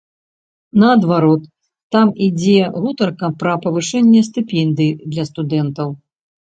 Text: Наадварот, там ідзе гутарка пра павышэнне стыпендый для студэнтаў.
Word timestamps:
Наадварот, 0.83 1.43
там 1.97 2.07
ідзе 2.29 2.57
гутарка 2.81 3.31
пра 3.45 3.55
павышэнне 3.69 4.21
стыпендый 4.33 4.91
для 5.11 5.23
студэнтаў. 5.33 5.89